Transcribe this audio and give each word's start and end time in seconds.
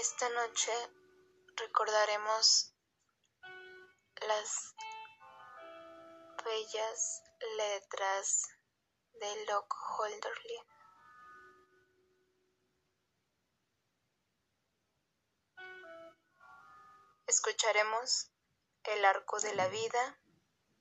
Esta 0.00 0.28
noche 0.28 0.72
recordaremos 1.56 2.72
las 4.28 4.76
bellas 6.44 7.22
letras 7.56 8.44
de 9.14 9.46
Lock 9.46 9.74
Holderlin. 9.98 10.64
Escucharemos 17.26 18.30
El 18.84 19.04
arco 19.04 19.40
de 19.40 19.52
la 19.56 19.66
vida 19.66 20.20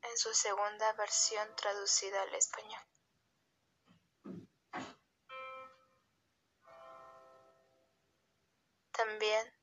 en 0.03 0.15
su 0.15 0.31
segunda 0.35 0.93
versión 0.93 1.55
traducida 1.55 2.21
al 2.21 2.35
español. 2.35 2.96
También 9.07 9.53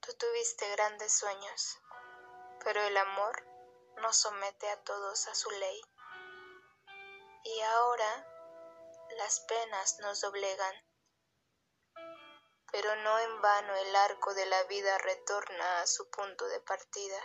tú 0.00 0.14
tuviste 0.14 0.66
grandes 0.70 1.12
sueños, 1.12 1.78
pero 2.64 2.80
el 2.80 2.96
amor 2.96 3.44
no 4.00 4.14
somete 4.14 4.66
a 4.70 4.82
todos 4.82 5.28
a 5.28 5.34
su 5.34 5.50
ley. 5.50 5.82
Y 7.44 7.60
ahora 7.60 8.26
las 9.18 9.40
penas 9.40 9.98
nos 10.00 10.22
doblegan, 10.22 10.74
pero 12.72 12.96
no 12.96 13.18
en 13.18 13.42
vano 13.42 13.74
el 13.76 13.94
arco 13.94 14.32
de 14.32 14.46
la 14.46 14.62
vida 14.64 14.96
retorna 14.96 15.82
a 15.82 15.86
su 15.86 16.08
punto 16.08 16.46
de 16.46 16.60
partida. 16.60 17.22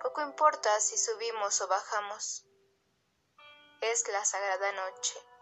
Poco 0.00 0.22
importa 0.22 0.78
si 0.78 0.96
subimos 0.96 1.60
o 1.60 1.66
bajamos. 1.66 2.46
Es 3.80 4.06
la 4.06 4.24
sagrada 4.24 4.70
noche 4.70 5.35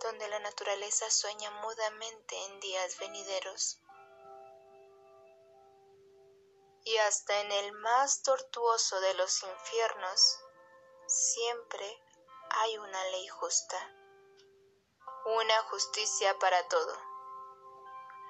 donde 0.00 0.28
la 0.28 0.38
naturaleza 0.40 1.10
sueña 1.10 1.50
mudamente 1.62 2.36
en 2.46 2.60
días 2.60 2.98
venideros. 2.98 3.80
Y 6.84 6.96
hasta 6.98 7.40
en 7.40 7.52
el 7.52 7.72
más 7.72 8.22
tortuoso 8.22 9.00
de 9.00 9.14
los 9.14 9.42
infiernos, 9.42 10.40
siempre 11.06 12.02
hay 12.50 12.78
una 12.78 13.04
ley 13.10 13.28
justa, 13.28 13.76
una 15.26 15.62
justicia 15.64 16.38
para 16.38 16.66
todo. 16.68 16.96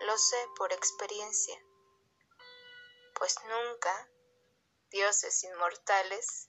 Lo 0.01 0.19
sé 0.19 0.48
por 0.57 0.73
experiencia, 0.73 1.55
pues 3.15 3.37
nunca 3.45 4.11
dioses 4.91 5.45
inmortales, 5.45 6.48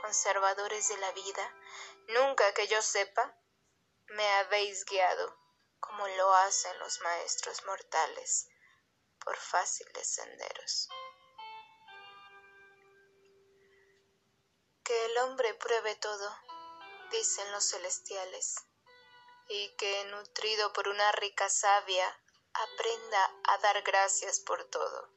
conservadores 0.00 0.88
de 0.88 0.96
la 0.98 1.12
vida, 1.12 1.54
nunca 2.08 2.54
que 2.54 2.66
yo 2.68 2.80
sepa, 2.80 3.36
me 4.08 4.26
habéis 4.34 4.84
guiado 4.86 5.38
como 5.80 6.06
lo 6.08 6.32
hacen 6.34 6.78
los 6.78 7.00
maestros 7.00 7.64
mortales 7.64 8.48
por 9.24 9.36
fáciles 9.36 10.08
senderos. 10.08 10.88
Que 14.84 15.04
el 15.06 15.18
hombre 15.18 15.54
pruebe 15.54 15.94
todo, 15.96 16.34
dicen 17.10 17.50
los 17.52 17.68
celestiales, 17.70 18.56
y 19.48 19.76
que, 19.76 20.04
nutrido 20.06 20.72
por 20.72 20.88
una 20.88 21.12
rica 21.12 21.48
savia, 21.48 22.20
aprenda 22.54 23.34
a 23.44 23.58
dar 23.58 23.82
gracias 23.82 24.40
por 24.40 24.64
todo, 24.64 25.10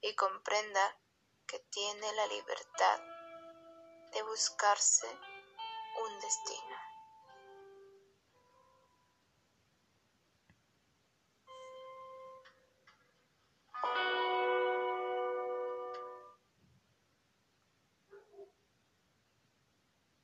y 0.00 0.14
comprenda 0.14 0.98
que 1.46 1.58
tiene 1.58 2.12
la 2.12 2.26
libertad 2.26 3.00
de 4.12 4.22
buscarse 4.22 5.08
un 5.08 6.20
destino. 6.20 6.93